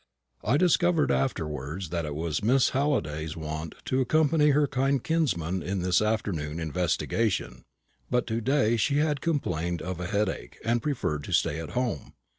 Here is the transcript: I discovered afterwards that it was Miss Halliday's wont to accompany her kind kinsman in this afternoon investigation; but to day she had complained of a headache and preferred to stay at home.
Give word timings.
I 0.43 0.57
discovered 0.57 1.11
afterwards 1.11 1.89
that 1.91 2.05
it 2.07 2.15
was 2.15 2.41
Miss 2.43 2.69
Halliday's 2.69 3.37
wont 3.37 3.75
to 3.85 4.01
accompany 4.01 4.49
her 4.49 4.65
kind 4.65 5.03
kinsman 5.03 5.61
in 5.61 5.83
this 5.83 6.01
afternoon 6.01 6.59
investigation; 6.59 7.65
but 8.09 8.25
to 8.25 8.41
day 8.41 8.77
she 8.77 8.97
had 8.97 9.21
complained 9.21 9.79
of 9.79 9.99
a 9.99 10.07
headache 10.07 10.57
and 10.65 10.81
preferred 10.81 11.23
to 11.25 11.33
stay 11.33 11.59
at 11.59 11.73
home. 11.77 12.13